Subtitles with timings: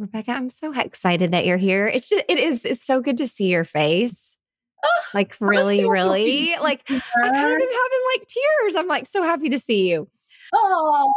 [0.00, 1.86] Rebecca, I'm so excited that you're here.
[1.86, 4.38] It's just, it is, it's so good to see your face.
[4.82, 6.54] Oh, like, really, so really.
[6.60, 8.76] Like, I kind of having like tears.
[8.76, 10.08] I'm like so happy to see you.
[10.54, 11.12] Oh,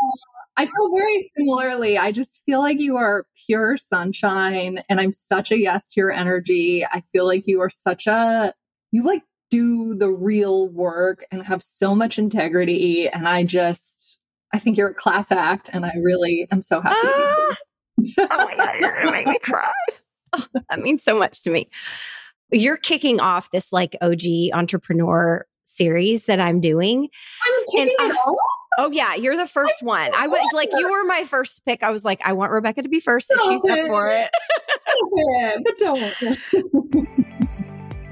[0.58, 1.98] I feel very similarly.
[1.98, 6.12] I just feel like you are pure sunshine and I'm such a yes to your
[6.12, 6.86] energy.
[6.86, 8.54] I feel like you are such a,
[8.92, 13.08] you like do the real work and have so much integrity.
[13.08, 14.20] And I just,
[14.54, 16.98] I think you're a class act and I really am so happy.
[17.02, 17.56] Ah!
[18.18, 19.72] Oh my God, you're going to make me cry.
[20.34, 21.70] Oh, that means so much to me.
[22.52, 24.22] You're kicking off this like OG
[24.54, 27.10] entrepreneur series that I'm doing.
[27.46, 28.36] I'm kicking and, it off?
[28.78, 30.12] Oh yeah, you're the first one.
[30.16, 31.84] I was like, you were my first pick.
[31.84, 34.30] I was like, I want Rebecca to be first if she's up for it.
[35.64, 36.14] but don't.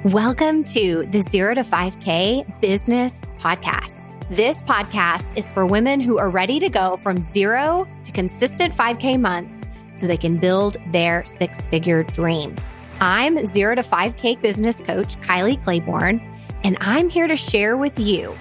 [0.14, 4.08] Welcome to the Zero to 5K Business Podcast.
[4.30, 9.20] This podcast is for women who are ready to go from zero to consistent 5K
[9.20, 9.66] months
[10.02, 12.56] so they can build their six figure dream.
[13.00, 16.20] I'm Zero to 5K business coach Kylie Claiborne,
[16.64, 18.36] and I'm here to share with you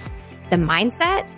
[0.49, 1.37] the mindset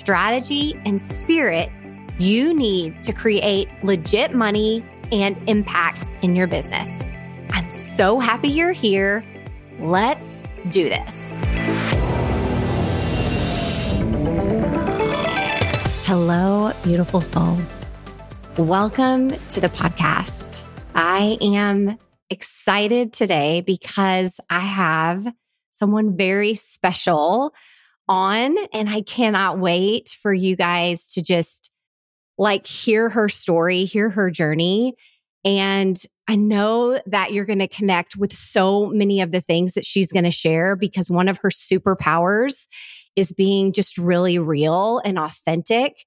[0.00, 1.70] strategy, and spirit
[2.18, 6.88] you need to create legit money and impact in your business.
[7.52, 9.24] I'm so happy you're here.
[9.78, 11.28] Let's do this.
[16.06, 17.58] Hello, beautiful soul.
[18.60, 20.66] Welcome to the podcast.
[20.94, 21.96] I am
[22.28, 25.26] excited today because I have
[25.70, 27.54] someone very special
[28.06, 28.54] on.
[28.74, 31.70] And I cannot wait for you guys to just
[32.36, 34.92] like hear her story, hear her journey.
[35.42, 39.86] And I know that you're going to connect with so many of the things that
[39.86, 42.66] she's going to share because one of her superpowers
[43.16, 46.04] is being just really real and authentic.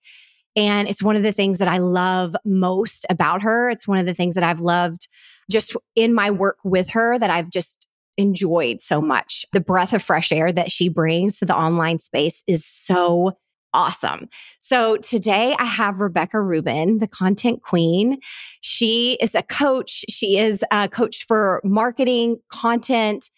[0.55, 3.69] And it's one of the things that I love most about her.
[3.69, 5.07] It's one of the things that I've loved
[5.51, 7.87] just in my work with her that I've just
[8.17, 9.45] enjoyed so much.
[9.53, 13.37] The breath of fresh air that she brings to the online space is so
[13.73, 14.29] awesome.
[14.59, 18.19] So today I have Rebecca Rubin, the content queen.
[18.61, 20.05] She is a coach.
[20.09, 23.29] She is uh, a coach for marketing, content.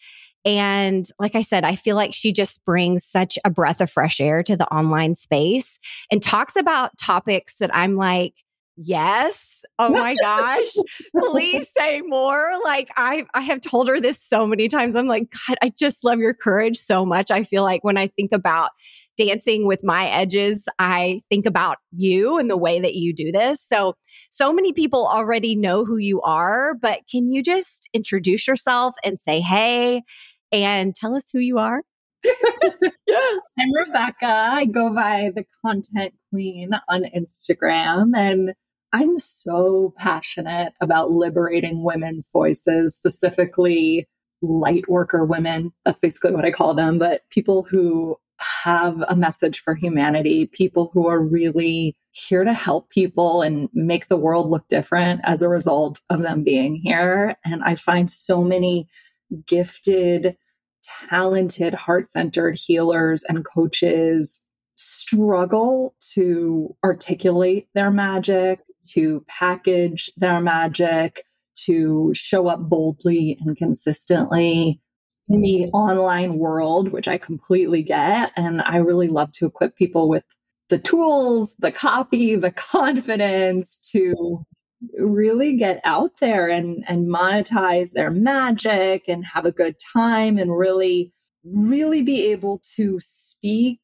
[0.46, 4.20] And like I said, I feel like she just brings such a breath of fresh
[4.20, 5.80] air to the online space
[6.10, 8.32] and talks about topics that I'm like,
[8.76, 9.64] yes?
[9.80, 10.72] Oh my gosh.
[11.18, 12.52] Please say more.
[12.64, 14.94] Like i i have told her this so many times.
[14.94, 17.30] I'm like god i just love your courage so much.
[17.30, 18.70] I feel like when i think about
[19.16, 23.62] dancing with my edges i think about you and the way that you do this.
[23.62, 23.94] So
[24.30, 29.18] so many people already know who you are but can you just introduce yourself and
[29.18, 30.02] say hey
[30.52, 31.82] and tell us who you are
[32.24, 33.42] yes.
[33.58, 34.26] I'm Rebecca.
[34.26, 38.54] I go by the content queen on Instagram and
[38.92, 44.06] I'm so passionate about liberating women's voices, specifically
[44.42, 45.72] light worker women.
[45.84, 50.90] That's basically what I call them, but people who have a message for humanity, people
[50.92, 55.48] who are really here to help people and make the world look different as a
[55.48, 57.36] result of them being here.
[57.44, 58.88] And I find so many
[59.46, 60.36] gifted,
[61.08, 64.42] talented, heart centered healers and coaches
[64.76, 68.60] struggle to articulate their magic,
[68.92, 71.22] to package their magic,
[71.56, 74.80] to show up boldly and consistently
[75.28, 78.32] in the online world, which I completely get.
[78.36, 80.24] And I really love to equip people with
[80.68, 84.44] the tools, the copy, the confidence to
[84.98, 90.56] really get out there and, and monetize their magic and have a good time and
[90.56, 91.12] really,
[91.44, 93.80] really be able to speak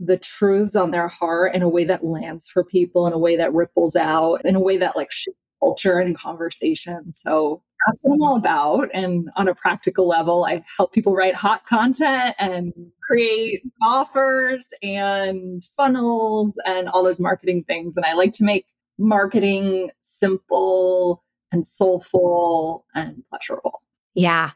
[0.00, 3.36] the truths on their heart in a way that lands for people, in a way
[3.36, 7.12] that ripples out, in a way that like shapes culture and conversation.
[7.12, 8.90] So that's what I'm all about.
[8.92, 12.72] And on a practical level, I help people write hot content and
[13.02, 17.96] create offers and funnels and all those marketing things.
[17.96, 18.66] And I like to make
[18.98, 21.22] marketing simple
[21.52, 23.82] and soulful and pleasurable.
[24.14, 24.50] Yeah.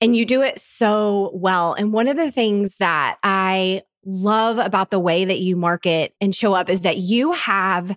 [0.00, 1.74] And you do it so well.
[1.74, 6.34] And one of the things that I love about the way that you market and
[6.34, 7.96] show up is that you have,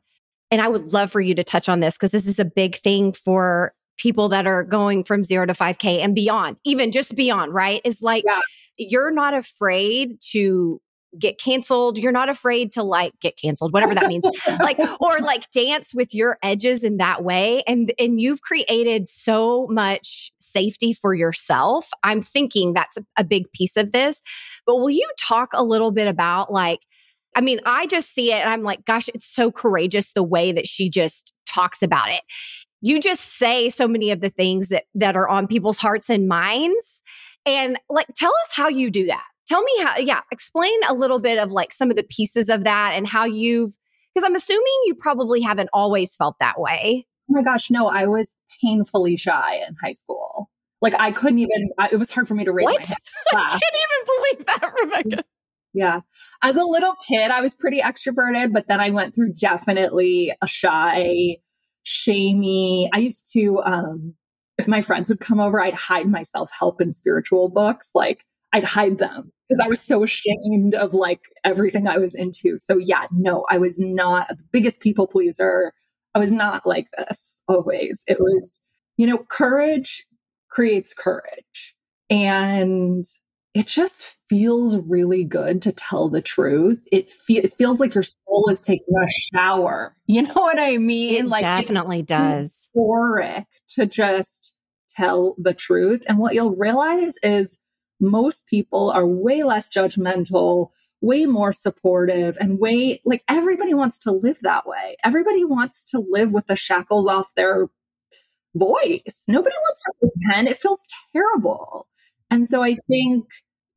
[0.51, 2.75] and I would love for you to touch on this because this is a big
[2.75, 7.53] thing for people that are going from zero to 5K and beyond, even just beyond,
[7.53, 7.81] right?
[7.85, 8.39] Is like yeah.
[8.77, 10.81] you're not afraid to
[11.17, 11.97] get canceled.
[11.97, 14.23] You're not afraid to like get canceled, whatever that means.
[14.61, 19.67] like or like dance with your edges in that way and and you've created so
[19.69, 21.89] much safety for yourself.
[22.03, 24.21] I'm thinking that's a, a big piece of this.
[24.65, 26.79] But will you talk a little bit about like
[27.35, 30.51] I mean, I just see it and I'm like, gosh, it's so courageous the way
[30.51, 32.21] that she just talks about it.
[32.81, 36.27] you just say so many of the things that that are on people's hearts and
[36.27, 37.01] minds.
[37.45, 39.25] And like tell us how you do that.
[39.47, 42.63] Tell me how yeah, explain a little bit of like some of the pieces of
[42.63, 43.77] that and how you've
[44.13, 47.05] because I'm assuming you probably haven't always felt that way.
[47.29, 48.31] Oh my gosh, no, I was
[48.61, 50.49] painfully shy in high school.
[50.81, 51.69] Like I couldn't even.
[51.77, 52.89] I, it was hard for me to raise what?
[53.33, 53.51] my hand.
[53.51, 55.23] I can't even believe that, Rebecca.
[55.73, 56.01] Yeah.
[56.43, 60.47] As a little kid, I was pretty extroverted, but then I went through definitely a
[60.47, 61.37] shy,
[61.81, 62.89] shamey.
[62.93, 64.13] I used to, um,
[64.59, 67.89] if my friends would come over, I'd hide myself help in spiritual books.
[67.95, 72.57] Like I'd hide them because I was so ashamed of like everything I was into.
[72.59, 75.73] So yeah, no, I was not the biggest people pleaser.
[76.15, 78.03] I was not like this always.
[78.07, 78.61] It was,
[78.95, 80.05] you know, courage
[80.49, 81.75] creates courage.
[82.09, 83.05] And
[83.55, 86.87] it just feels really good to tell the truth.
[86.91, 89.95] It, fe- it feels like your soul is taking a shower.
[90.05, 91.25] You know what I mean?
[91.25, 92.69] It like definitely does.
[92.75, 94.55] Euphoric to just
[94.89, 96.03] tell the truth.
[96.07, 97.57] And what you'll realize is
[98.03, 100.69] most people are way less judgmental,
[101.01, 104.97] way more supportive, and way like everybody wants to live that way.
[105.03, 107.67] Everybody wants to live with the shackles off their
[108.55, 109.23] voice.
[109.27, 110.47] Nobody wants to pretend.
[110.47, 110.81] It feels
[111.13, 111.87] terrible.
[112.29, 113.25] And so I think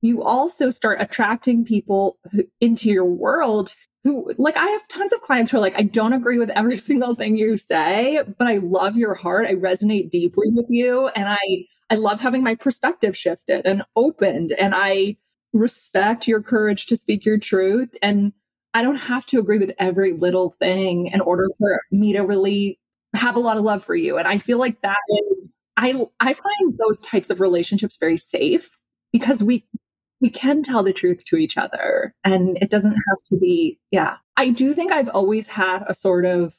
[0.03, 3.75] you also start attracting people who, into your world
[4.05, 6.79] who, like, I have tons of clients who are like, I don't agree with every
[6.89, 9.47] single thing you say, but I love your heart.
[9.47, 11.09] I resonate deeply with you.
[11.09, 14.53] And I, I love having my perspective shifted and opened.
[14.53, 15.17] And I
[15.53, 17.95] respect your courage to speak your truth.
[18.03, 18.33] And
[18.75, 22.79] I don't have to agree with every little thing in order for me to really
[23.15, 24.19] have a lot of love for you.
[24.19, 28.71] And I feel like that is, I, I find those types of relationships very safe
[29.13, 29.65] because we,
[30.21, 34.17] we can tell the truth to each other and it doesn't have to be, yeah.
[34.37, 36.55] I do think I've always had a sort of,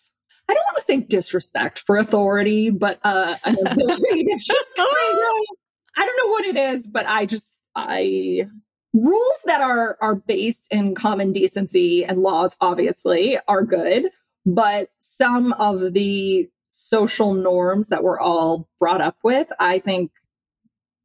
[0.50, 4.88] I don't want to say disrespect for authority, but uh, an ability to just kind
[4.88, 5.34] of,
[5.98, 8.48] I don't know what it is, but I just, I,
[8.94, 14.08] rules that are are based in common decency and laws obviously are good
[14.48, 20.12] but some of the social norms that we're all brought up with, I think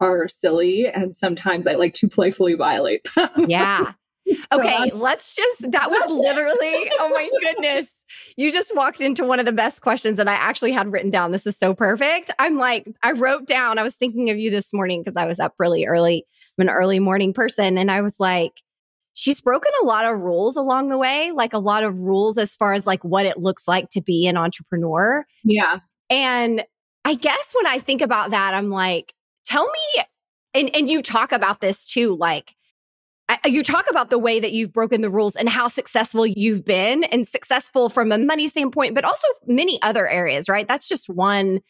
[0.00, 0.86] are silly.
[0.86, 3.46] And sometimes I like to playfully violate them.
[3.48, 3.92] Yeah.
[4.52, 8.04] Okay, so let's just, that was literally, oh my goodness.
[8.36, 11.32] You just walked into one of the best questions that I actually had written down.
[11.32, 12.30] This is so perfect.
[12.38, 15.40] I'm like, I wrote down, I was thinking of you this morning because I was
[15.40, 16.26] up really early.
[16.58, 17.78] I'm an early morning person.
[17.78, 18.52] And I was like,
[19.14, 22.54] she's broken a lot of rules along the way, like a lot of rules as
[22.54, 25.24] far as like what it looks like to be an entrepreneur.
[25.44, 25.80] Yeah.
[26.10, 26.64] And
[27.04, 29.14] I guess when I think about that, I'm like,
[29.44, 30.04] tell me,
[30.54, 32.54] and, and you talk about this too, like,
[33.44, 37.04] you talk about the way that you've broken the rules and how successful you've been
[37.04, 40.66] and successful from a money standpoint, but also many other areas, right?
[40.66, 41.60] That's just one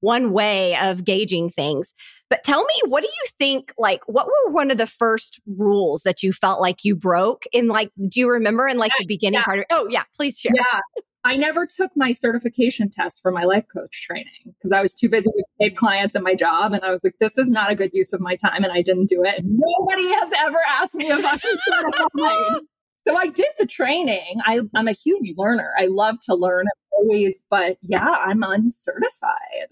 [0.00, 1.94] one way of gauging things.
[2.28, 3.72] But tell me, what do you think?
[3.78, 7.68] Like, what were one of the first rules that you felt like you broke in?
[7.68, 9.44] Like, do you remember in like yeah, the beginning yeah.
[9.44, 9.64] part of?
[9.70, 10.52] Oh, yeah, please share.
[10.54, 10.80] Yeah,
[11.24, 15.08] I never took my certification test for my life coach training because I was too
[15.08, 17.74] busy with paid clients and my job, and I was like, this is not a
[17.74, 19.42] good use of my time, and I didn't do it.
[19.44, 22.62] Nobody has ever asked me if I'm certified.
[23.06, 24.40] So I did the training.
[24.44, 25.72] I, I'm a huge learner.
[25.78, 29.68] I love to learn always, but yeah, I'm uncertified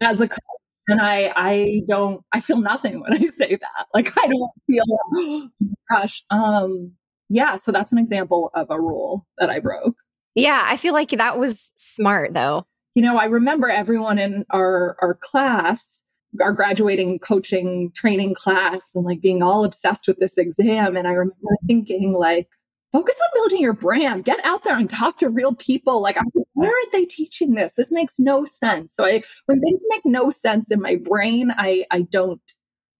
[0.00, 0.40] as a coach
[0.88, 3.86] and I I don't I feel nothing when I say that.
[3.94, 4.84] Like I don't feel
[5.16, 5.48] oh
[5.90, 6.24] gosh.
[6.30, 6.92] Um
[7.28, 9.96] yeah, so that's an example of a rule that I broke.
[10.34, 12.66] Yeah, I feel like that was smart though.
[12.94, 16.02] You know, I remember everyone in our our class,
[16.40, 21.12] our graduating coaching training class and like being all obsessed with this exam and I
[21.12, 22.48] remember thinking like
[22.92, 24.24] focus on building your brand.
[24.24, 26.00] Get out there and talk to real people.
[26.02, 27.74] Like, I was like, where are they teaching this?
[27.74, 28.94] This makes no sense.
[28.94, 32.42] So I, when things make no sense in my brain, I, I don't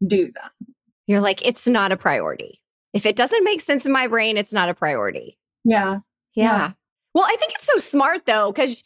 [0.05, 0.75] do them.
[1.07, 2.61] You're like, it's not a priority.
[2.93, 5.39] If it doesn't make sense in my brain, it's not a priority.
[5.65, 5.99] Yeah.
[6.35, 6.45] Yeah.
[6.45, 6.73] yeah.
[7.15, 8.83] Well, I think it's so smart though, because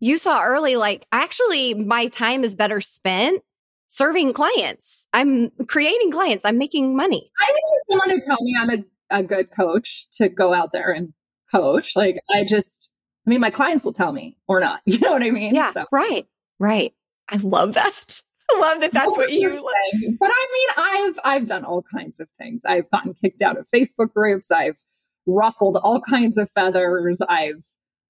[0.00, 3.42] you saw early, like, actually, my time is better spent
[3.88, 5.06] serving clients.
[5.12, 6.44] I'm creating clients.
[6.44, 7.30] I'm making money.
[7.40, 10.90] I need someone to tell me I'm a a good coach to go out there
[10.90, 11.12] and
[11.50, 11.96] coach.
[11.96, 12.90] Like I just,
[13.26, 14.80] I mean, my clients will tell me or not.
[14.86, 15.54] You know what I mean?
[15.54, 15.72] Yeah.
[15.72, 15.86] So.
[15.90, 16.26] Right.
[16.58, 16.94] Right.
[17.28, 18.22] I love that.
[18.50, 20.14] I love that that's what you like.
[20.18, 22.62] But I mean, I've I've done all kinds of things.
[22.64, 24.50] I've gotten kicked out of Facebook groups.
[24.50, 24.82] I've
[25.28, 27.20] ruffled all kinds of feathers.
[27.28, 27.62] I've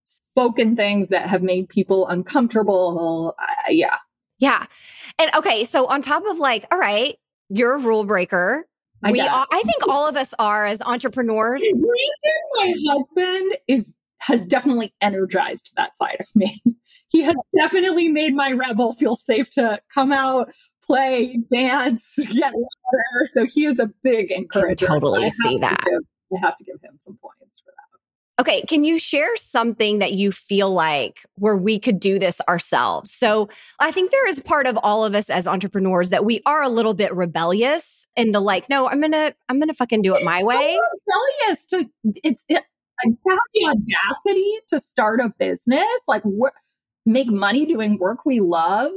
[0.05, 3.35] spoken things that have made people uncomfortable.
[3.39, 3.99] Uh, yeah.
[4.39, 4.67] Yeah.
[5.19, 7.17] And okay, so on top of like, all right,
[7.51, 8.67] you're a rule breaker.
[9.03, 11.63] I we all, I think all of us are as entrepreneurs.
[12.55, 16.61] my husband is has definitely energized that side of me.
[17.11, 20.53] he has definitely made my rebel feel safe to come out,
[20.85, 23.27] play, dance, get louder.
[23.27, 24.87] So he is a big encourager.
[24.87, 25.85] I totally so see that.
[26.33, 27.89] I have to give him some points for that.
[28.41, 33.11] Okay, can you share something that you feel like where we could do this ourselves?
[33.11, 33.49] So,
[33.81, 36.69] I think there is part of all of us as entrepreneurs that we are a
[36.69, 40.27] little bit rebellious in the like, no, I'm gonna, I'm gonna fucking do it it's
[40.27, 40.79] my so way.
[41.07, 41.91] Rebellious to
[42.23, 42.65] it's it,
[43.05, 46.55] I have the audacity to start a business, like wh-
[47.07, 48.93] make money doing work we love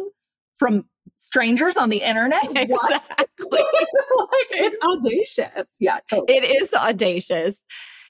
[0.55, 2.43] from strangers on the internet.
[2.55, 3.47] Exactly.
[3.49, 5.75] like, it's audacious.
[5.79, 6.37] Yeah, totally.
[6.37, 7.61] It is audacious.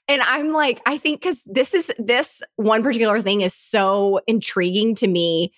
[0.08, 4.94] And I'm like, I think because this is this one particular thing is so intriguing
[4.96, 5.52] to me.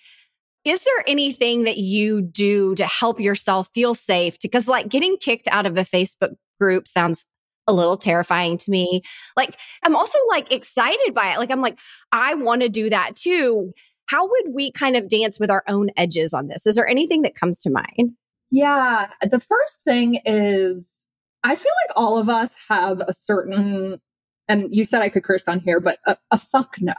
[0.63, 4.37] Is there anything that you do to help yourself feel safe?
[4.41, 7.25] Because, like, getting kicked out of a Facebook group sounds
[7.67, 9.01] a little terrifying to me.
[9.35, 11.39] Like, I'm also like excited by it.
[11.39, 11.77] Like, I'm like,
[12.11, 13.73] I want to do that too.
[14.07, 16.65] How would we kind of dance with our own edges on this?
[16.67, 18.13] Is there anything that comes to mind?
[18.51, 19.09] Yeah.
[19.21, 21.07] The first thing is,
[21.43, 23.99] I feel like all of us have a certain
[24.47, 26.93] and you said I could curse on here, but a, a fuck no.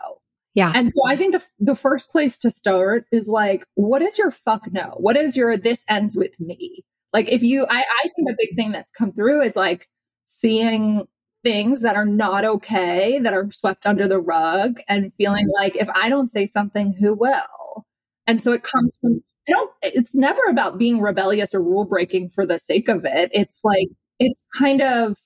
[0.54, 0.72] Yeah.
[0.74, 4.30] And so I think the, the first place to start is like, what is your
[4.30, 4.94] fuck no?
[4.96, 6.84] What is your this ends with me?
[7.12, 9.88] Like, if you, I, I think the big thing that's come through is like
[10.24, 11.06] seeing
[11.46, 15.62] things that are not okay, that are swept under the rug, and feeling mm-hmm.
[15.62, 17.86] like if I don't say something, who will?
[18.26, 22.30] And so it comes from, I don't, it's never about being rebellious or rule breaking
[22.30, 23.30] for the sake of it.
[23.32, 23.88] It's like,
[24.18, 25.16] it's kind of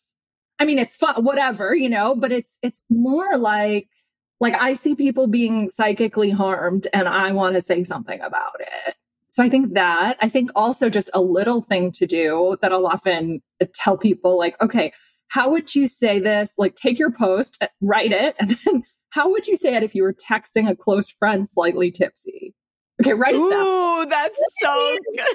[0.61, 3.89] I mean, it's fun, whatever, you know, but it's, it's more like,
[4.41, 8.95] like I see people being psychically harmed and I want to say something about it.
[9.31, 12.87] So I think that, I think also just a little thing to do that I'll
[12.87, 13.41] often
[13.75, 14.93] tell people like, okay,
[15.31, 16.53] how would you say this?
[16.59, 19.95] Like take your post, uh, write it, and then how would you say it if
[19.95, 22.55] you were texting a close friend slightly tipsy?
[23.01, 23.67] Okay, write it Ooh, down.
[23.67, 25.27] Ooh, that's so good.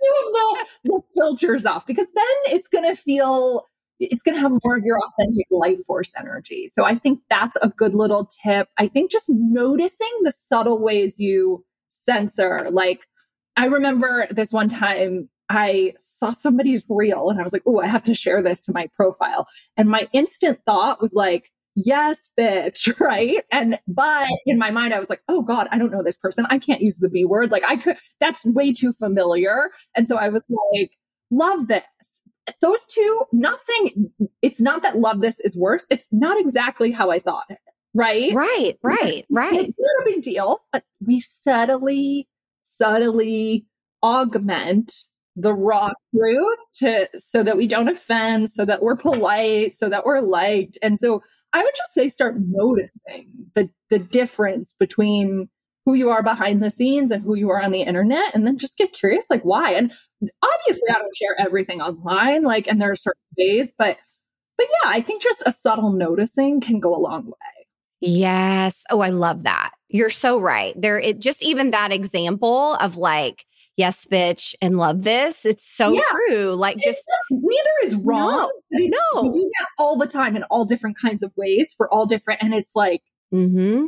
[0.00, 3.64] the, the filters off because then it's going to feel
[4.00, 6.70] it's going to have more of your authentic life force energy.
[6.72, 8.68] So I think that's a good little tip.
[8.78, 12.68] I think just noticing the subtle ways you censor.
[12.70, 13.06] Like
[13.56, 17.86] I remember this one time I saw somebody's reel and I was like, oh, I
[17.86, 19.46] have to share this to my profile.
[19.76, 23.42] And my instant thought was like, yes, bitch, right?
[23.50, 26.46] And, but in my mind, I was like, oh God, I don't know this person.
[26.50, 27.50] I can't use the B word.
[27.50, 29.70] Like I could, that's way too familiar.
[29.94, 30.92] And so I was like,
[31.30, 31.84] love this
[32.60, 34.10] those two, not saying
[34.42, 35.84] it's not that love this is worse.
[35.90, 37.58] It's not exactly how I thought it.
[37.94, 38.32] Right?
[38.34, 39.54] Right, right, right.
[39.54, 40.60] It's not a big deal.
[40.72, 42.28] But we subtly,
[42.60, 43.66] subtly
[44.02, 44.92] augment
[45.40, 50.04] the raw truth to so that we don't offend, so that we're polite, so that
[50.04, 50.78] we're liked.
[50.82, 55.48] And so I would just say start noticing the the difference between
[55.88, 58.58] who you are behind the scenes and who you are on the internet and then
[58.58, 59.72] just get curious like why?
[59.72, 59.90] And
[60.20, 63.96] obviously i don't share everything online like and there are certain ways but
[64.58, 67.66] but yeah i think just a subtle noticing can go a long way.
[68.00, 68.84] Yes.
[68.90, 69.70] Oh i love that.
[69.88, 70.78] You're so right.
[70.78, 73.46] There it just even that example of like
[73.78, 76.00] yes bitch and love this it's so yeah.
[76.28, 79.22] true like just neither is wrong no, no.
[79.22, 82.42] we do that all the time in all different kinds of ways for all different
[82.42, 83.84] and it's like mm-hmm.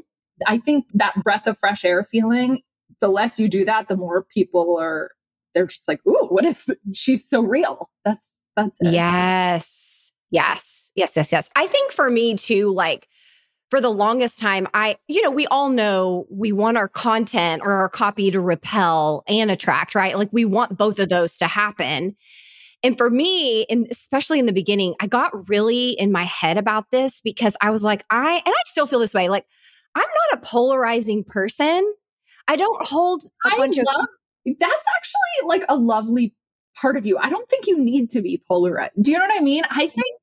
[0.47, 2.62] I think that breath of fresh air feeling,
[3.00, 5.11] the less you do that, the more people are,
[5.54, 7.90] they're just like, ooh, what is, she's so real.
[8.04, 8.92] That's, that's it.
[8.92, 10.12] Yes.
[10.30, 10.92] Yes.
[10.94, 11.12] Yes.
[11.16, 11.32] Yes.
[11.32, 11.50] Yes.
[11.56, 13.09] I think for me too, like,
[13.71, 17.73] for the longest time, I, you know, we all know we want our content or
[17.73, 20.19] our copy to repel and attract, right?
[20.19, 22.17] Like we want both of those to happen.
[22.83, 26.91] And for me, and especially in the beginning, I got really in my head about
[26.91, 29.47] this because I was like, I, and I still feel this way, like,
[29.95, 31.95] I'm not a polarizing person.
[32.49, 34.55] I don't hold a I bunch love, of.
[34.59, 36.35] That's actually like a lovely
[36.81, 37.19] part of you.
[37.19, 38.95] I don't think you need to be polarized.
[39.00, 39.62] Do you know what I mean?
[39.71, 40.17] I think,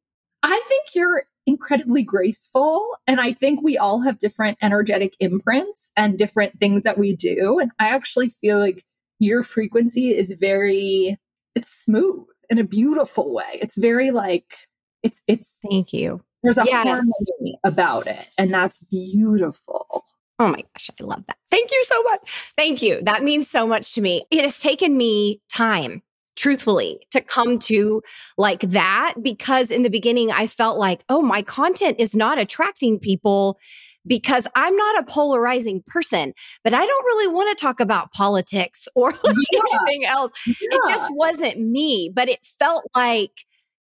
[0.44, 2.86] I think you're incredibly graceful.
[3.08, 7.58] And I think we all have different energetic imprints and different things that we do.
[7.58, 8.84] And I actually feel like
[9.18, 11.18] your frequency is very,
[11.56, 13.58] it's smooth in a beautiful way.
[13.62, 14.54] It's very like,
[15.02, 16.22] it's, it's, thank you.
[16.44, 16.86] There's a yes.
[16.86, 20.04] harmony about it, and that's beautiful.
[20.38, 21.38] Oh my gosh, I love that.
[21.50, 22.54] Thank you so much.
[22.56, 23.02] Thank you.
[23.02, 24.24] That means so much to me.
[24.30, 26.04] It has taken me time,
[26.38, 28.02] truthfully, to come to
[28.38, 33.00] like that because in the beginning I felt like, oh, my content is not attracting
[33.00, 33.60] people
[34.06, 38.88] because I'm not a polarizing person, but I don't really want to talk about politics
[38.96, 39.60] or like yeah.
[39.74, 40.32] anything else.
[40.48, 40.54] Yeah.
[40.72, 43.32] It just wasn't me, but it felt like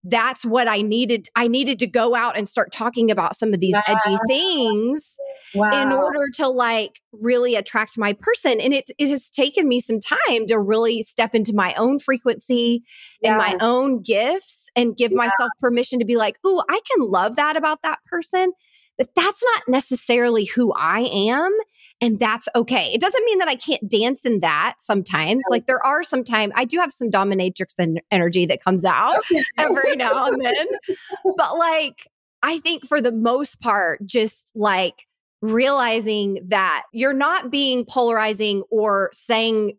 [0.05, 1.29] that's what I needed.
[1.35, 5.17] I needed to go out and start talking about some of these edgy things
[5.55, 5.81] wow.
[5.81, 8.61] in order to like really attract my person.
[8.61, 12.83] And it, it has taken me some time to really step into my own frequency
[13.19, 13.29] yeah.
[13.29, 15.17] and my own gifts and give yeah.
[15.17, 18.53] myself permission to be like, Ooh, I can love that about that person.
[18.97, 21.51] But that's not necessarily who I am.
[22.01, 22.91] And that's okay.
[22.93, 25.43] It doesn't mean that I can't dance in that sometimes.
[25.49, 29.21] Like there are sometimes I do have some dominatrix en- energy that comes out oh,
[29.31, 29.43] okay.
[29.57, 30.67] every now and then.
[31.37, 32.07] but like,
[32.43, 35.07] I think for the most part, just like
[35.41, 39.77] realizing that you're not being polarizing or saying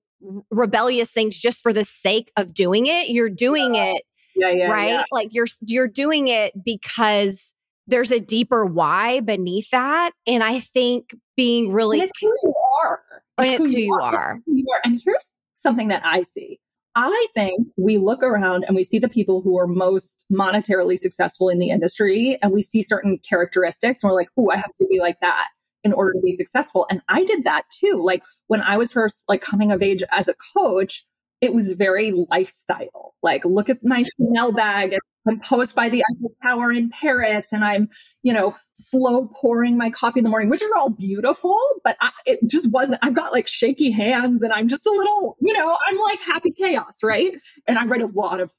[0.51, 3.11] rebellious things just for the sake of doing it.
[3.11, 3.95] You're doing yeah.
[3.95, 4.03] it.
[4.35, 4.89] Yeah, yeah, right?
[4.89, 5.05] Yeah.
[5.11, 7.55] Like you're you're doing it because
[7.87, 10.13] there's a deeper why beneath that.
[10.27, 13.03] And I think being really and it's who you are.
[13.39, 14.15] And it's, who, who, you are.
[14.15, 14.41] are.
[14.47, 14.81] Who you are.
[14.85, 16.61] And here's something that I see.
[16.99, 21.51] I think we look around and we see the people who are most monetarily successful
[21.51, 24.87] in the industry and we see certain characteristics and we're like, oh, I have to
[24.89, 25.49] be like that
[25.85, 26.87] in order to be successful.
[26.91, 28.01] And I did that too.
[28.03, 31.05] Like when I was first like coming of age as a coach,
[31.41, 33.15] it was very lifestyle.
[33.23, 37.65] Like, look at my Chanel bag I'm posed by the Eiffel Tower in Paris and
[37.65, 37.89] I'm,
[38.23, 42.11] you know, slow pouring my coffee in the morning, which are all beautiful, but I,
[42.27, 45.77] it just wasn't, I've got like shaky hands and I'm just a little, you know,
[45.89, 47.33] I'm like happy chaos, right?
[47.67, 48.53] And I read a lot of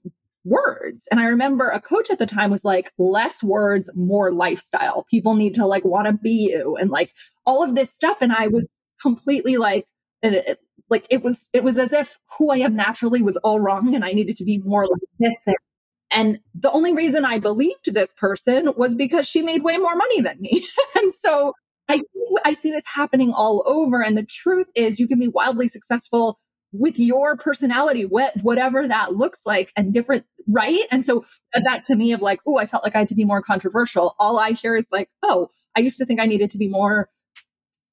[0.43, 1.07] words.
[1.11, 5.05] And I remember a coach at the time was like, less words, more lifestyle.
[5.09, 7.13] People need to like want to be you and like
[7.45, 8.21] all of this stuff.
[8.21, 8.67] And I was
[9.01, 9.85] completely like,
[10.21, 13.95] it, like it was, it was as if who I am naturally was all wrong
[13.95, 15.01] and I needed to be more like
[15.45, 15.55] this
[16.11, 20.21] and the only reason I believed this person was because she made way more money
[20.21, 20.65] than me.
[20.95, 21.53] and so
[21.89, 22.01] I,
[22.45, 24.01] I see this happening all over.
[24.01, 26.39] And the truth is you can be wildly successful
[26.73, 30.81] with your personality, what whatever that looks like and different, right?
[30.91, 33.25] And so that to me of like, oh, I felt like I had to be
[33.25, 34.15] more controversial.
[34.19, 37.09] All I hear is like, oh, I used to think I needed to be more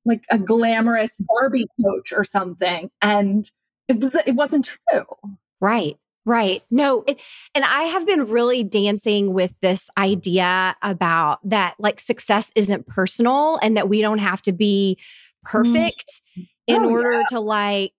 [0.05, 2.91] like a glamorous Barbie coach or something.
[3.01, 3.51] And
[3.89, 5.05] it was, it wasn't true.
[5.61, 5.97] Right.
[6.27, 6.63] Right.
[6.71, 7.05] No.
[7.07, 7.21] It,
[7.55, 13.59] and I have been really dancing with this idea about that like success isn't personal
[13.63, 15.51] and that we don't have to be mm-hmm.
[15.51, 16.49] perfect mm.
[16.67, 17.27] in oh, order yeah.
[17.31, 17.93] to like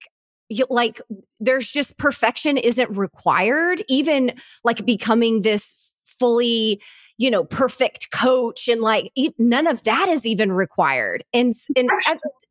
[0.49, 1.01] you, like
[1.39, 4.32] there's just perfection isn't required even
[4.63, 6.82] like becoming this fully
[7.17, 11.89] you know perfect coach and like none of that is even required and and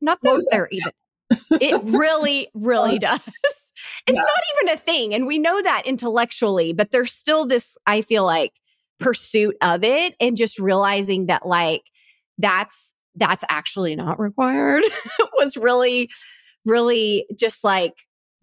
[0.01, 0.19] not
[0.51, 0.93] there even
[1.61, 3.21] it really really does
[4.07, 4.23] it's yeah.
[4.23, 5.15] not even a thing.
[5.15, 8.53] And we know that intellectually, but there's still this, I feel like,
[9.01, 11.83] pursuit of it and just realizing that like
[12.39, 14.85] that's that's actually not required
[15.35, 16.09] was really
[16.65, 17.93] really just like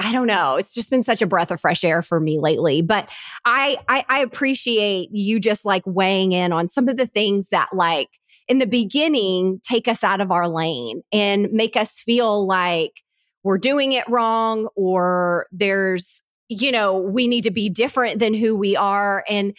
[0.03, 0.55] I don't know.
[0.55, 2.81] It's just been such a breath of fresh air for me lately.
[2.81, 3.07] But
[3.45, 7.69] I, I, I appreciate you just like weighing in on some of the things that
[7.71, 8.09] like
[8.47, 13.01] in the beginning take us out of our lane and make us feel like
[13.43, 18.55] we're doing it wrong or there's, you know, we need to be different than who
[18.55, 19.23] we are.
[19.29, 19.55] And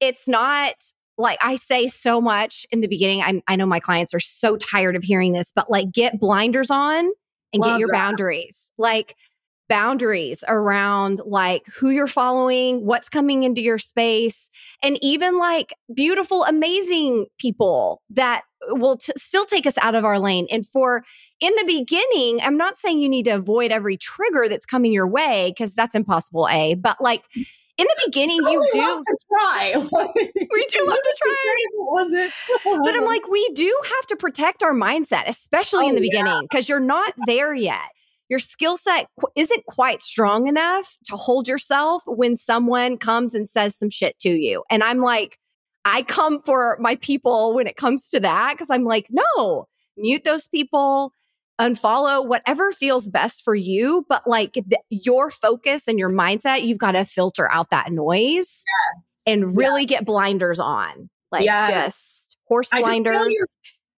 [0.00, 0.74] it's not
[1.18, 3.20] like I say so much in the beginning.
[3.20, 6.70] i i know my clients are so tired of hearing this, but like get blinders
[6.70, 7.10] on
[7.52, 7.94] and Love get your that.
[7.94, 8.70] boundaries.
[8.78, 9.14] Like
[9.72, 14.50] boundaries around like who you're following, what's coming into your space,
[14.82, 20.18] and even like beautiful, amazing people that will t- still take us out of our
[20.18, 20.46] lane.
[20.50, 21.04] And for
[21.40, 25.08] in the beginning, I'm not saying you need to avoid every trigger that's coming your
[25.08, 27.22] way because that's impossible, A, but like
[27.78, 29.72] in the beginning, you do to try.
[29.74, 31.54] we do love to try.
[31.78, 32.30] Was it?
[32.84, 36.10] but I'm like, we do have to protect our mindset, especially oh, in the oh,
[36.10, 37.88] beginning, because you're not there yet.
[38.32, 43.46] Your skill set qu- isn't quite strong enough to hold yourself when someone comes and
[43.46, 44.64] says some shit to you.
[44.70, 45.38] And I'm like,
[45.84, 49.66] I come for my people when it comes to that because I'm like, no,
[49.98, 51.12] mute those people,
[51.60, 54.06] unfollow whatever feels best for you.
[54.08, 58.64] But like the, your focus and your mindset, you've got to filter out that noise
[58.64, 59.22] yes.
[59.26, 61.10] and really get blinders on.
[61.30, 61.68] Like yes.
[61.68, 63.26] just horse blinders.
[63.28, 63.46] Your,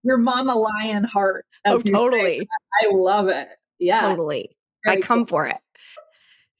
[0.02, 1.46] your, mama lion heart.
[1.64, 2.48] Oh, totally.
[2.82, 3.46] I love it.
[3.78, 4.02] Yeah.
[4.02, 4.56] Totally.
[4.84, 5.26] Very I come cool.
[5.26, 5.56] for it.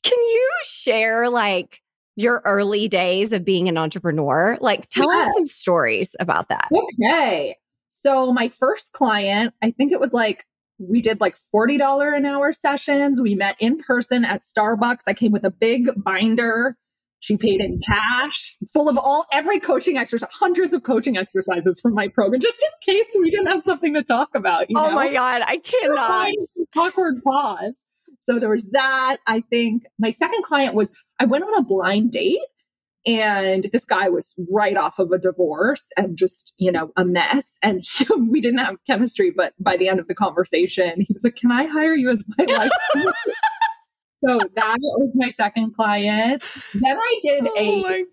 [0.02, 1.80] Can you share like
[2.16, 4.58] your early days of being an entrepreneur?
[4.60, 5.28] Like, tell yes.
[5.28, 6.68] us some stories about that.
[6.72, 7.56] Okay.
[7.88, 10.44] So, my first client, I think it was like,
[10.78, 13.20] we did like $40 an hour sessions.
[13.20, 15.02] We met in person at Starbucks.
[15.06, 16.76] I came with a big binder.
[17.24, 21.94] She paid in cash, full of all every coaching exercise, hundreds of coaching exercises from
[21.94, 24.66] my program, just in case we didn't have something to talk about.
[24.76, 24.94] oh know?
[24.94, 26.32] my God, I cannot.
[26.76, 27.86] Awkward pause.
[28.20, 29.20] So there was that.
[29.26, 32.40] I think my second client was I went on a blind date
[33.06, 37.58] And this guy was right off of a divorce and just, you know, a mess.
[37.62, 41.24] And he, we didn't have chemistry, but by the end of the conversation, he was
[41.24, 42.70] like, Can I hire you as my life?
[44.26, 46.42] So that was my second client.
[46.74, 48.04] Then I did oh a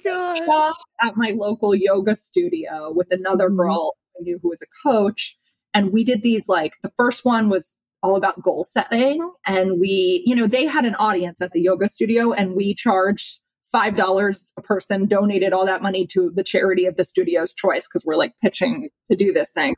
[0.46, 3.58] job at my local yoga studio with another mm-hmm.
[3.58, 5.38] girl I knew who was a coach.
[5.74, 9.22] And we did these like the first one was all about goal setting.
[9.46, 13.40] And we, you know, they had an audience at the yoga studio and we charged
[13.74, 18.06] $5 a person, donated all that money to the charity of the studio's choice because
[18.06, 19.76] we're like pitching to do this thing.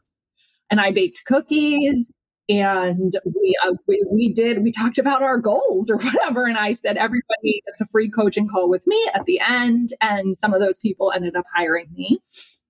[0.72, 2.12] And I baked cookies
[2.50, 6.46] and we, uh, we, we did we talked about our goals or whatever.
[6.46, 9.94] And i said everybody gets a free coaching call with me at the end.
[10.02, 12.20] And some of those people ended up hiring me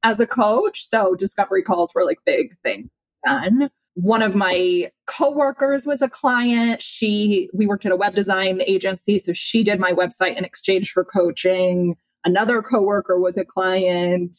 [0.03, 0.87] as a coach.
[0.87, 2.89] So discovery calls were like big thing
[3.23, 3.69] then.
[3.95, 6.81] One of my coworkers was a client.
[6.81, 10.91] She we worked at a web design agency so she did my website in exchange
[10.91, 11.95] for coaching.
[12.25, 14.37] Another coworker was a client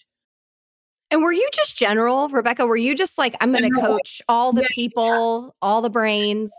[1.11, 2.67] and were you just general, Rebecca?
[2.67, 5.51] Were you just like, I'm going to coach all the yeah, people, yeah.
[5.63, 6.53] all the brains?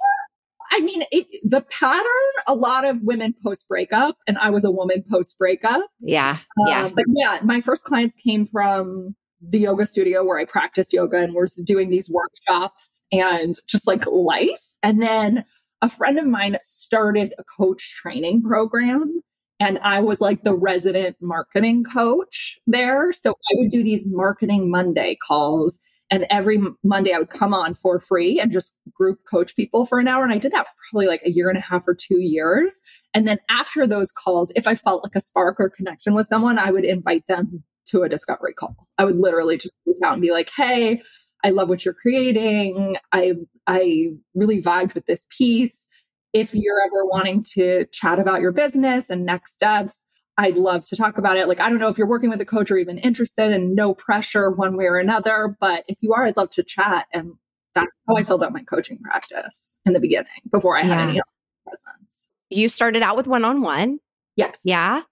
[0.71, 2.03] I mean, it, the pattern,
[2.47, 5.81] a lot of women post breakup, and I was a woman post breakup.
[5.99, 6.39] Yeah.
[6.67, 6.85] Yeah.
[6.85, 11.17] Uh, but yeah, my first clients came from the yoga studio where I practiced yoga
[11.17, 14.61] and was doing these workshops and just like life.
[14.81, 15.45] And then
[15.81, 19.21] a friend of mine started a coach training program
[19.59, 23.11] and I was like the resident marketing coach there.
[23.13, 25.79] So I would do these marketing Monday calls.
[26.11, 29.99] And every Monday I would come on for free and just group coach people for
[29.99, 30.23] an hour.
[30.23, 32.79] And I did that for probably like a year and a half or two years.
[33.13, 36.59] And then after those calls, if I felt like a spark or connection with someone,
[36.59, 38.75] I would invite them to a discovery call.
[38.97, 41.01] I would literally just reach out and be like, Hey,
[41.43, 42.97] I love what you're creating.
[43.11, 43.33] I,
[43.67, 45.87] I really vibed with this piece
[46.35, 50.01] if you're ever wanting to chat about your business and next steps,
[50.37, 51.47] I'd love to talk about it.
[51.47, 53.93] Like, I don't know if you're working with a coach or even interested and no
[53.93, 57.07] pressure one way or another, but if you are, I'd love to chat.
[57.13, 57.35] And
[57.73, 61.09] that's how I filled out my coaching practice in the beginning before I had yeah.
[61.09, 61.21] any
[61.65, 62.29] presence.
[62.49, 63.99] You started out with one on one.
[64.35, 64.59] Yes.
[64.65, 65.03] Yeah.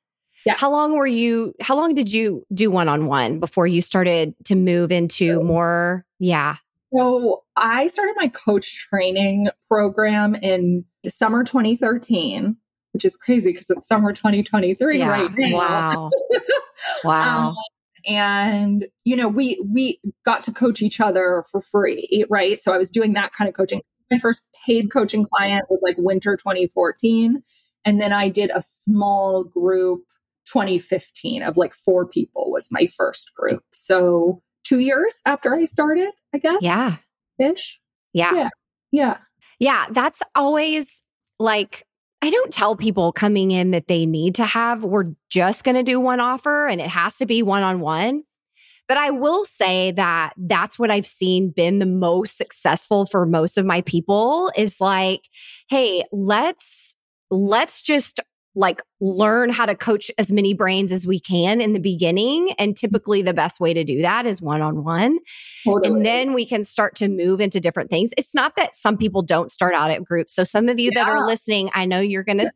[0.45, 0.55] Yeah.
[0.57, 4.35] How long were you, how long did you do one on one before you started
[4.43, 6.05] to move into more?
[6.19, 6.57] Yeah.
[6.95, 12.57] So I started my coach training program in summer 2013,
[12.91, 15.09] which is crazy because it's summer 2023 yeah.
[15.09, 15.57] right now.
[15.57, 16.09] Wow.
[17.03, 17.47] wow.
[17.49, 17.55] Um,
[18.05, 22.61] and you know, we we got to coach each other for free, right?
[22.61, 23.81] So I was doing that kind of coaching.
[24.11, 27.41] My first paid coaching client was like winter 2014,
[27.85, 30.03] and then I did a small group
[30.45, 33.63] 2015 of like four people was my first group.
[33.71, 36.59] So 2 years after I started, I guess.
[36.61, 36.97] Yeah.
[37.39, 37.79] Ish.
[38.13, 38.33] Yeah.
[38.33, 38.49] Yeah.
[38.91, 39.17] Yeah.
[39.59, 41.03] Yeah, that's always
[41.39, 41.85] like
[42.21, 45.83] I don't tell people coming in that they need to have, we're just going to
[45.83, 48.23] do one offer and it has to be one on one.
[48.87, 53.57] But I will say that that's what I've seen been the most successful for most
[53.57, 55.27] of my people is like,
[55.69, 56.95] hey, let's
[57.29, 58.21] let's just
[58.55, 62.51] like learn how to coach as many brains as we can in the beginning.
[62.57, 62.85] And mm-hmm.
[62.85, 65.19] typically the best way to do that is one on one.
[65.65, 68.11] And then we can start to move into different things.
[68.17, 70.33] It's not that some people don't start out at groups.
[70.33, 71.03] So some of you yeah.
[71.03, 72.51] that are listening, I know you're going to,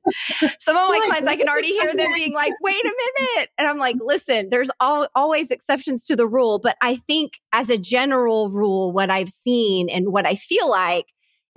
[0.60, 2.94] some of my clients, I can already hear them being like, wait a
[3.28, 3.50] minute.
[3.58, 6.60] And I'm like, listen, there's all, always exceptions to the rule.
[6.60, 11.08] But I think as a general rule, what I've seen and what I feel like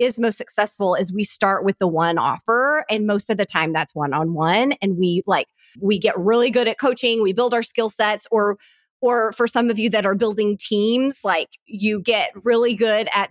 [0.01, 3.71] is most successful is we start with the one offer and most of the time
[3.71, 5.45] that's one on one and we like
[5.79, 8.57] we get really good at coaching we build our skill sets or
[8.99, 13.29] or for some of you that are building teams like you get really good at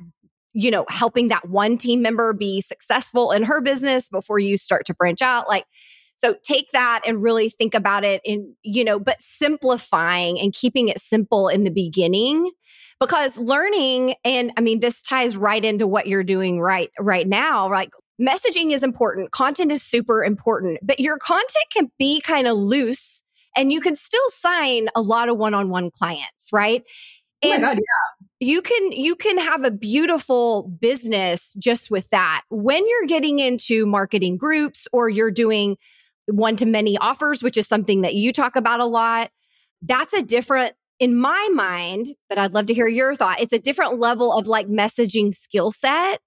[0.53, 4.87] you know helping that one team member be successful in her business before you start
[4.87, 5.65] to branch out like
[6.21, 10.89] so take that and really think about it in, you know, but simplifying and keeping
[10.89, 12.51] it simple in the beginning
[13.01, 17.71] because learning and I mean this ties right into what you're doing right right now,
[17.71, 22.59] like messaging is important, content is super important, but your content can be kind of
[22.59, 23.23] loose
[23.57, 26.85] and you can still sign a lot of one-on-one clients, right?
[27.43, 28.27] Oh and God, yeah.
[28.43, 32.43] You can you can have a beautiful business just with that.
[32.51, 35.79] When you're getting into marketing groups or you're doing
[36.31, 39.31] one to many offers, which is something that you talk about a lot.
[39.83, 43.41] That's a different, in my mind, but I'd love to hear your thought.
[43.41, 46.21] It's a different level of like messaging skill set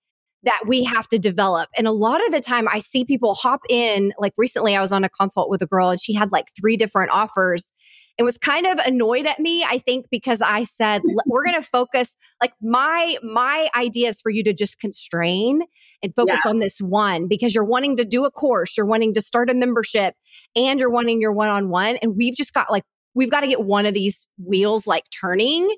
[0.44, 1.70] that we have to develop.
[1.78, 4.92] And a lot of the time I see people hop in, like recently I was
[4.92, 7.72] on a consult with a girl and she had like three different offers.
[8.18, 11.68] And was kind of annoyed at me, I think, because I said, we're going to
[11.68, 15.62] focus like my, my idea is for you to just constrain
[16.04, 16.52] and focus yeah.
[16.52, 19.56] on this one because you're wanting to do a course, you're wanting to start a
[19.56, 20.16] membership
[20.56, 21.98] and you're wanting your one on one.
[21.98, 22.84] And we've just got like,
[23.16, 25.76] we've got to get one of these wheels like turning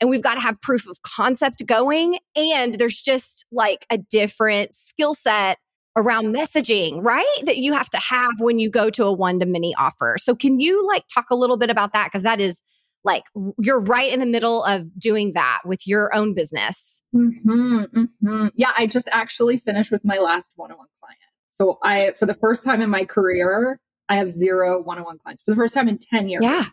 [0.00, 2.18] and we've got to have proof of concept going.
[2.34, 5.58] And there's just like a different skill set
[5.96, 7.38] around messaging, right?
[7.44, 10.16] That you have to have when you go to a one to many offer.
[10.18, 12.10] So can you like talk a little bit about that?
[12.10, 12.60] Cause that is
[13.04, 13.24] like
[13.58, 17.02] you're right in the middle of doing that with your own business.
[17.14, 18.46] Mm-hmm, mm-hmm.
[18.54, 18.72] Yeah.
[18.76, 21.18] I just actually finished with my last one on one client.
[21.48, 23.78] So I, for the first time in my career,
[24.08, 26.42] I have zero one-on-one clients for the first time in 10 years.
[26.42, 26.66] Yeah.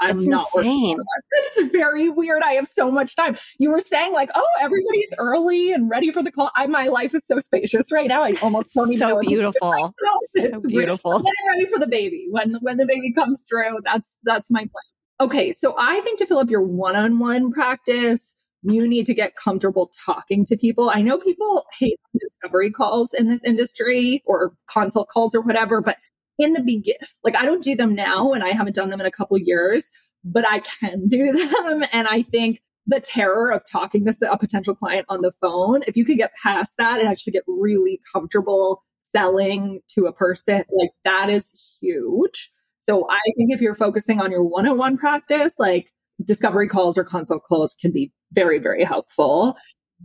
[0.00, 0.98] I, am not insane.
[1.32, 2.42] It's very weird.
[2.42, 3.36] I have so much time.
[3.58, 6.50] You were saying like, oh, everybody's early and ready for the call.
[6.56, 8.22] I, my life is so spacious right now.
[8.22, 9.20] I almost don't even so.
[9.20, 9.94] Beautiful.
[10.34, 11.12] So beautiful.
[11.12, 12.28] I'm getting ready for the baby.
[12.30, 15.28] When, when the baby comes through, that's, that's my plan.
[15.28, 15.52] Okay.
[15.52, 20.44] So I think to fill up your one-on-one practice, you need to get comfortable talking
[20.46, 20.90] to people.
[20.90, 25.96] I know people hate discovery calls in this industry or consult calls or whatever, but
[26.40, 29.06] in the begin, like I don't do them now and I haven't done them in
[29.06, 29.90] a couple years,
[30.24, 31.84] but I can do them.
[31.92, 35.96] And I think the terror of talking to a potential client on the phone, if
[35.96, 40.90] you could get past that and actually get really comfortable selling to a person, like
[41.04, 42.50] that is huge.
[42.78, 45.90] So I think if you're focusing on your one on one practice, like
[46.24, 49.56] discovery calls or consult calls can be very, very helpful.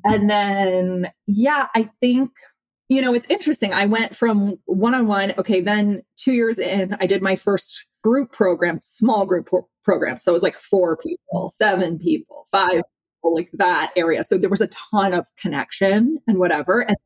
[0.03, 2.31] And then, yeah, I think
[2.89, 3.73] you know, it's interesting.
[3.73, 5.33] I went from one on one.
[5.37, 5.61] Okay.
[5.61, 10.17] Then two years in, I did my first group program, small group pro- program.
[10.17, 14.23] So it was like four people, seven people, five people, like that area.
[14.23, 16.81] So there was a ton of connection and whatever.
[16.81, 16.97] And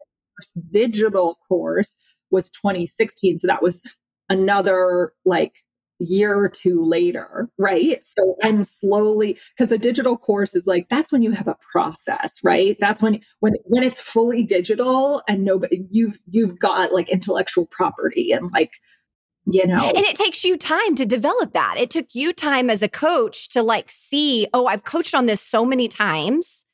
[0.71, 1.97] digital course
[2.31, 3.37] was 2016.
[3.37, 3.81] So that was
[4.29, 5.63] another like
[5.99, 8.03] year or two later, right?
[8.03, 12.39] So I'm slowly because a digital course is like that's when you have a process,
[12.43, 12.77] right?
[12.79, 18.31] That's when when when it's fully digital and nobody you've you've got like intellectual property
[18.31, 18.71] and like
[19.51, 19.91] you know.
[19.95, 21.75] And it takes you time to develop that.
[21.77, 25.41] It took you time as a coach to like see, oh, I've coached on this
[25.41, 26.65] so many times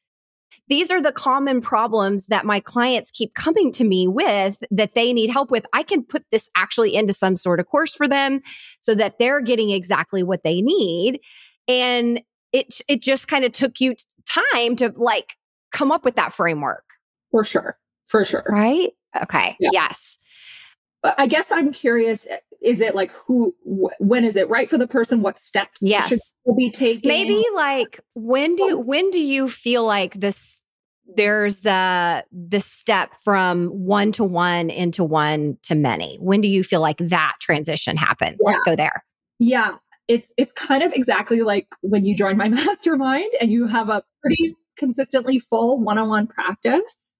[0.68, 5.14] these are the common problems that my clients keep coming to me with that they
[5.14, 5.66] need help with.
[5.74, 8.42] I can put this actually into some sort of course for them
[8.80, 11.20] so that they're getting exactly what they need.
[11.68, 15.36] And it, it just kind of took you time to like
[15.72, 16.84] come up with that framework.
[17.32, 17.78] For sure.
[18.04, 18.46] For sure.
[18.50, 18.92] Right?
[19.24, 19.56] Okay.
[19.60, 19.70] Yeah.
[19.72, 20.18] Yes.
[21.04, 22.28] I guess I'm curious
[22.66, 25.22] is it like who wh- when is it right for the person?
[25.22, 26.10] What steps yes.
[26.10, 26.20] should
[26.58, 28.80] be taken maybe like when do you, oh.
[28.80, 30.64] when do you feel like this
[31.16, 36.18] there's the the step from one to one into one to many?
[36.20, 38.38] When do you feel like that transition happens?
[38.40, 38.52] Yeah.
[38.52, 39.06] let's go there.
[39.40, 39.76] Yeah.
[40.08, 44.04] It's it's kind of exactly like when you join my mastermind and you have a
[44.22, 47.15] pretty consistently full one-on-one practice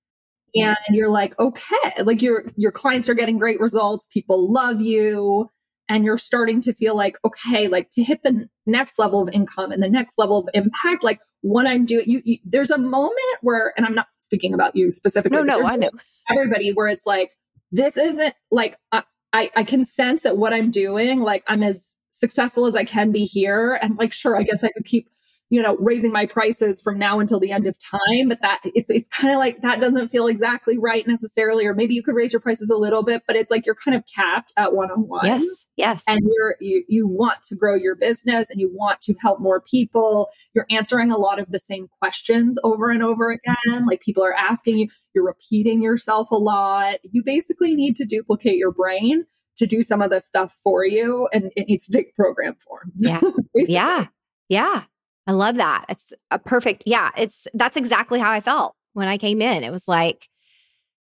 [0.56, 5.50] and you're like okay like your your clients are getting great results people love you
[5.88, 9.72] and you're starting to feel like okay like to hit the next level of income
[9.72, 13.14] and the next level of impact like what i'm doing you, you there's a moment
[13.42, 15.92] where and i'm not speaking about you specifically no no i know.
[16.30, 17.32] everybody where it's like
[17.72, 21.92] this isn't like I, I i can sense that what i'm doing like i'm as
[22.12, 25.10] successful as i can be here and like sure i guess i could keep
[25.50, 28.30] you know, raising my prices from now until the end of time.
[28.30, 31.66] But that it's it's kind of like that doesn't feel exactly right necessarily.
[31.66, 33.96] Or maybe you could raise your prices a little bit, but it's like you're kind
[33.96, 35.26] of capped at one on one.
[35.26, 35.68] Yes.
[35.78, 36.04] Yes.
[36.08, 39.62] And you're you you want to grow your business and you want to help more
[39.62, 40.30] people.
[40.54, 43.86] You're answering a lot of the same questions over and over again.
[43.86, 46.96] Like people are asking you, you're repeating yourself a lot.
[47.04, 49.26] You basically need to duplicate your brain
[49.58, 52.92] to do some of the stuff for you and it needs to take program form.
[52.98, 53.22] Yeah.
[53.56, 54.08] yeah.
[54.50, 54.84] Yeah.
[55.28, 55.86] I love that.
[55.90, 56.84] It's a perfect.
[56.86, 59.64] Yeah, it's that's exactly how I felt when I came in.
[59.64, 60.28] It was like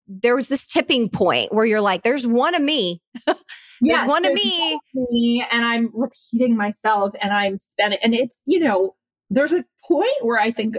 [0.07, 3.01] there was this tipping point where you're like, there's one of me.
[3.25, 3.37] there's
[3.81, 4.79] yes, one of me.
[4.93, 5.45] me.
[5.49, 8.95] And I'm repeating myself and I'm spending, and it's, you know,
[9.29, 10.77] there's a point where I think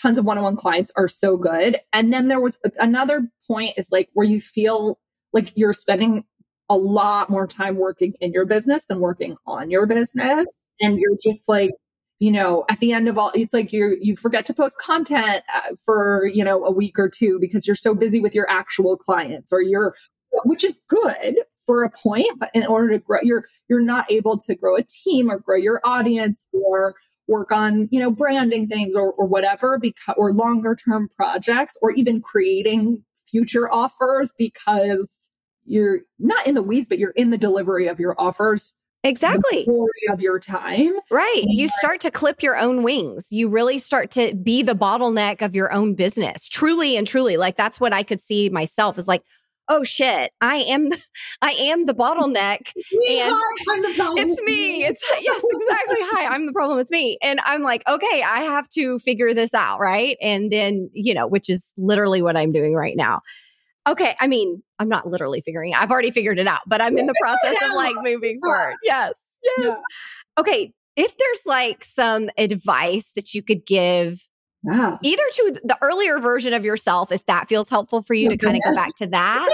[0.00, 1.78] tons of one on one clients are so good.
[1.92, 4.98] And then there was another point is like where you feel
[5.32, 6.24] like you're spending
[6.68, 10.46] a lot more time working in your business than working on your business.
[10.80, 11.70] And you're just like,
[12.20, 15.42] you know, at the end of all, it's like you you forget to post content
[15.52, 18.96] uh, for you know a week or two because you're so busy with your actual
[18.96, 19.94] clients or you're,
[20.44, 24.38] which is good for a point, but in order to grow, you're you're not able
[24.38, 26.94] to grow a team or grow your audience or
[27.26, 31.90] work on you know branding things or, or whatever because or longer term projects or
[31.92, 35.30] even creating future offers because
[35.64, 39.66] you're not in the weeds but you're in the delivery of your offers Exactly.
[40.10, 40.92] of your time.
[41.10, 41.44] Right.
[41.46, 43.28] You start to clip your own wings.
[43.30, 46.48] You really start to be the bottleneck of your own business.
[46.48, 47.36] Truly and truly.
[47.36, 49.22] Like that's what I could see myself is like,
[49.70, 50.90] oh shit, I am
[51.42, 52.72] I am the bottleneck.
[52.92, 54.84] Me, and hi, it's me.
[54.84, 55.98] It's yes, exactly.
[56.12, 56.78] Hi, I'm the problem.
[56.78, 57.16] It's me.
[57.22, 59.80] And I'm like, okay, I have to figure this out.
[59.80, 60.18] Right.
[60.20, 63.22] And then, you know, which is literally what I'm doing right now.
[63.88, 64.14] Okay.
[64.20, 67.14] I mean, I'm not literally figuring I've already figured it out, but I'm in the
[67.20, 68.74] process of like moving forward.
[68.82, 69.12] Yes.
[69.42, 69.58] Yes.
[69.58, 69.76] Yeah.
[70.38, 70.72] Okay.
[70.96, 74.28] If there's like some advice that you could give
[74.64, 74.98] yeah.
[75.02, 78.56] either to the earlier version of yourself, if that feels helpful for you to kind
[78.56, 79.48] of go back to that,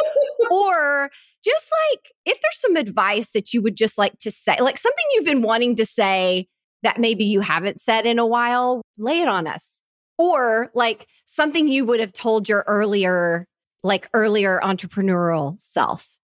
[0.50, 1.10] or
[1.44, 5.04] just like if there's some advice that you would just like to say, like something
[5.12, 6.48] you've been wanting to say
[6.82, 9.80] that maybe you haven't said in a while, lay it on us.
[10.18, 13.46] Or like something you would have told your earlier
[13.86, 16.18] like earlier entrepreneurial self?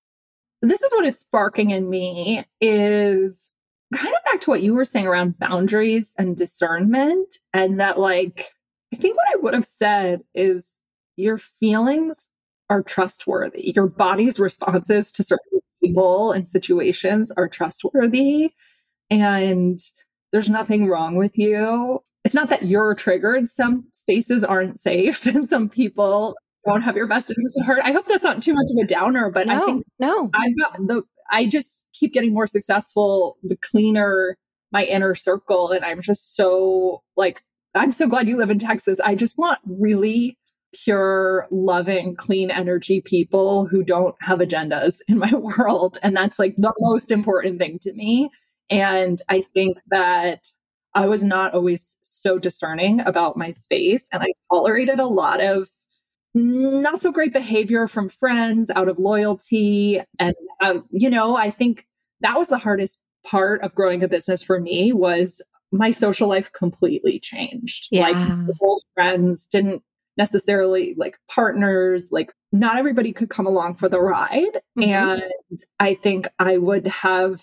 [0.61, 3.55] This is what it's sparking in me is
[3.95, 7.39] kind of back to what you were saying around boundaries and discernment.
[7.53, 8.47] And that, like,
[8.93, 10.71] I think what I would have said is
[11.17, 12.29] your feelings
[12.71, 13.73] are trustworthy.
[13.75, 18.53] Your body's responses to certain people and situations are trustworthy.
[19.11, 19.81] And
[20.33, 22.03] there's nothing wrong with you.
[22.25, 23.49] It's not that you're triggered.
[23.49, 27.81] Some spaces aren't safe and some people don't have your best interest at heart.
[27.85, 30.59] I hope that's not too much of a downer, but no, I think no, I've
[30.59, 34.37] got the, I just keep getting more successful the cleaner
[34.73, 35.71] my inner circle.
[35.71, 37.43] And I'm just so like,
[37.75, 38.99] I'm so glad you live in Texas.
[39.01, 40.39] I just want really
[40.75, 45.99] pure, loving, clean energy people who don't have agendas in my world.
[46.03, 48.31] And that's like the most important thing to me.
[48.71, 50.49] And I think that
[50.95, 55.69] I was not always so discerning about my space and I tolerated a lot of
[56.35, 60.01] not so great behavior from friends out of loyalty.
[60.19, 61.87] And, um, you know, I think
[62.21, 66.53] that was the hardest part of growing a business for me was my social life
[66.53, 67.89] completely changed.
[67.91, 68.09] Yeah.
[68.09, 69.83] Like old friends didn't
[70.17, 74.61] necessarily like partners, like not everybody could come along for the ride.
[74.79, 74.91] Mm-hmm.
[74.91, 77.43] And I think I would have,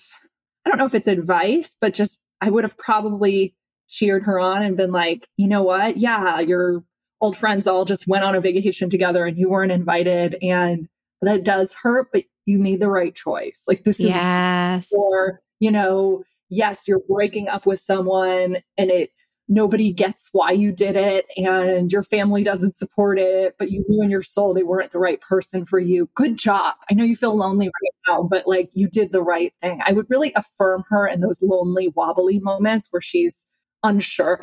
[0.65, 3.55] I don't know if it's advice, but just I would have probably
[3.87, 5.97] cheered her on and been like, you know what?
[5.97, 6.83] Yeah, you're
[7.21, 10.87] old friends all just went on a vacation together and you weren't invited and
[11.21, 13.63] that does hurt but you made the right choice.
[13.67, 14.91] Like this is yes.
[14.91, 19.11] or you know yes you're breaking up with someone and it
[19.51, 24.03] nobody gets why you did it and your family doesn't support it but you knew
[24.03, 26.09] in your soul they weren't the right person for you.
[26.15, 26.75] Good job.
[26.89, 29.81] I know you feel lonely right now but like you did the right thing.
[29.85, 33.47] I would really affirm her in those lonely wobbly moments where she's
[33.83, 34.39] unsure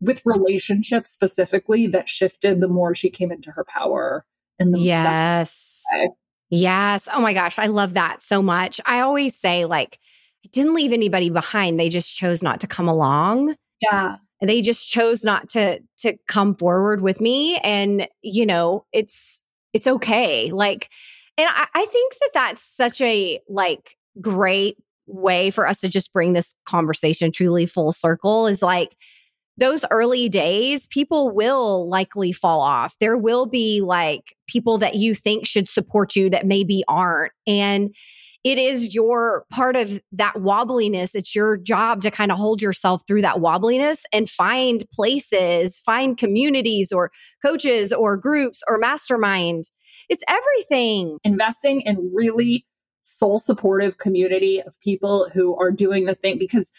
[0.00, 4.24] with relationships specifically that shifted the more she came into her power
[4.58, 5.82] and the yes.
[6.50, 7.08] yes.
[7.12, 8.80] Oh my gosh i love that so much.
[8.84, 9.98] I always say like
[10.44, 13.56] i didn't leave anybody behind they just chose not to come along.
[13.80, 14.16] Yeah.
[14.42, 19.86] They just chose not to to come forward with me and you know it's it's
[19.86, 20.90] okay like
[21.38, 26.12] and I, I think that that's such a like great way for us to just
[26.12, 28.96] bring this conversation truly full circle is like
[29.58, 32.96] those early days, people will likely fall off.
[33.00, 37.32] There will be like people that you think should support you that maybe aren't.
[37.46, 37.94] And
[38.44, 41.14] it is your part of that wobbliness.
[41.14, 46.16] It's your job to kind of hold yourself through that wobbliness and find places, find
[46.16, 47.10] communities or
[47.44, 49.64] coaches or groups or mastermind.
[50.08, 51.18] It's everything.
[51.24, 52.64] Investing in really
[53.06, 56.72] soul supportive community of people who are doing the thing because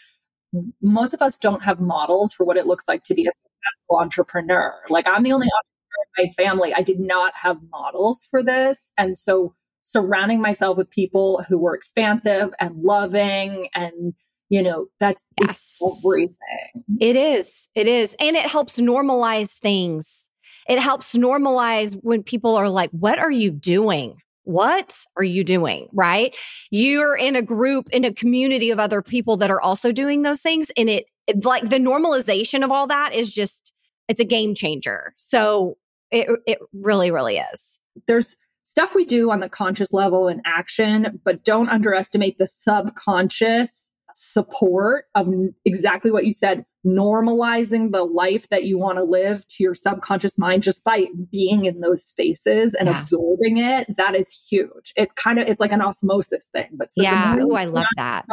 [0.81, 3.99] most of us don't have models for what it looks like to be a successful
[3.99, 4.73] entrepreneur.
[4.89, 6.73] Like I'm the only entrepreneur in my family.
[6.73, 8.91] I did not have models for this.
[8.97, 14.13] And so surrounding myself with people who were expansive and loving and
[14.49, 15.79] you know that's yes.
[15.81, 20.29] everything it is it is and it helps normalize things
[20.67, 25.89] it helps normalize when people are like what are you doing what are you doing?
[25.91, 26.33] Right.
[26.71, 30.39] You're in a group, in a community of other people that are also doing those
[30.39, 30.71] things.
[30.77, 33.73] And it, it like the normalization of all that is just,
[34.07, 35.13] it's a game changer.
[35.17, 35.77] So
[36.11, 37.77] it, it really, really is.
[38.07, 43.86] There's stuff we do on the conscious level in action, but don't underestimate the subconscious
[44.11, 45.29] support of
[45.65, 50.37] exactly what you said normalizing the life that you want to live to your subconscious
[50.37, 52.99] mind just by being in those spaces and yeah.
[52.99, 54.93] absorbing it that is huge.
[54.95, 57.37] It kind of it's like an osmosis thing but so yeah.
[57.41, 58.25] oh i love that.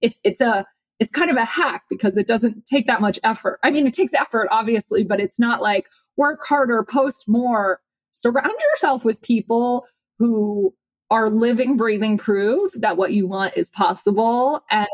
[0.00, 0.64] it's it's a
[1.00, 3.58] it's kind of a hack because it doesn't take that much effort.
[3.62, 7.80] I mean it takes effort obviously but it's not like work harder post more.
[8.12, 9.86] Surround yourself with people
[10.18, 10.74] who
[11.10, 14.88] are living, breathing proof that what you want is possible and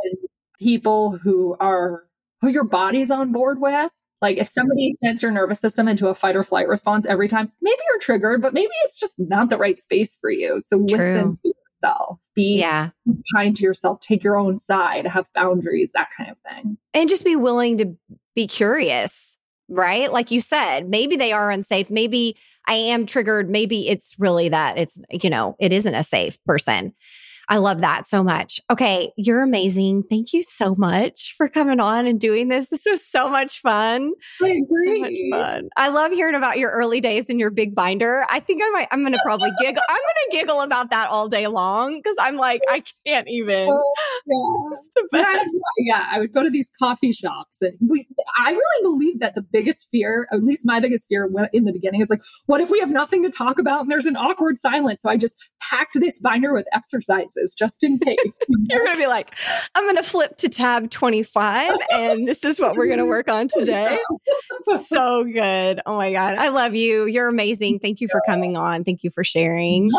[0.59, 2.05] people who are
[2.41, 3.91] who your body's on board with.
[4.23, 7.53] Like if somebody sends your nervous system into a fight or flight response every time,
[7.61, 10.61] maybe you're triggered, but maybe it's just not the right space for you.
[10.63, 10.97] So True.
[10.97, 11.53] listen to
[11.83, 12.19] yourself.
[12.35, 12.91] Be yeah.
[13.35, 14.01] kind to yourself.
[14.01, 15.07] Take your own side.
[15.07, 15.91] Have boundaries.
[15.93, 16.79] That kind of thing.
[16.95, 17.95] And just be willing to
[18.35, 19.37] be curious,
[19.69, 20.13] right?
[20.13, 21.91] Like you said, maybe they are unsafe.
[21.91, 22.37] Maybe
[22.67, 23.51] I am triggered.
[23.51, 26.95] Maybe it's really that it's, you know, it isn't a safe person.
[27.49, 28.61] I love that so much.
[28.71, 30.05] Okay, you're amazing.
[30.05, 32.69] Thank you so much for coming on and doing this.
[32.69, 34.13] This was so much fun.
[34.43, 34.95] I agree.
[34.95, 35.69] So much fun.
[35.77, 38.25] I love hearing about your early days in your big binder.
[38.31, 39.83] I think I might I'm gonna probably giggle.
[39.89, 43.69] I'm gonna giggle about that all day long because I'm like, I can't even.
[43.71, 43.95] Oh,
[45.13, 45.45] yeah.
[45.79, 48.07] yeah, I would go to these coffee shops and we
[48.39, 52.01] I really believe that the biggest fear, at least my biggest fear in the beginning,
[52.01, 55.03] is like, what if we have nothing to talk about and there's an awkward silence?
[55.03, 58.41] So I just packed this binder with exercise just in case.
[58.49, 59.35] You're going to be like,
[59.75, 63.29] I'm going to flip to tab 25 and this is what we're going to work
[63.29, 63.99] on today.
[64.87, 65.81] so good.
[65.87, 66.37] Oh my God.
[66.37, 67.07] I love you.
[67.07, 67.79] You're amazing.
[67.79, 68.85] Thank you for coming on.
[68.85, 69.91] Thank you for sharing.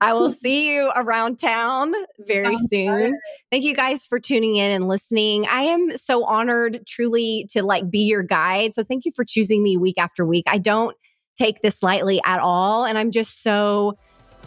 [0.00, 3.18] I will see you around town very soon.
[3.50, 5.46] Thank you guys for tuning in and listening.
[5.46, 8.74] I am so honored truly to like be your guide.
[8.74, 10.44] So thank you for choosing me week after week.
[10.46, 10.96] I don't
[11.36, 12.84] take this lightly at all.
[12.84, 13.96] And I'm just so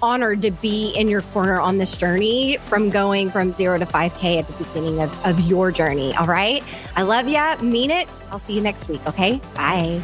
[0.01, 4.39] honored to be in your corner on this journey from going from zero to 5K
[4.39, 6.15] at the beginning of, of your journey.
[6.15, 6.63] All right.
[6.95, 7.65] I love you.
[7.65, 8.23] Mean it.
[8.31, 9.01] I'll see you next week.
[9.07, 9.39] Okay.
[9.53, 10.01] Bye.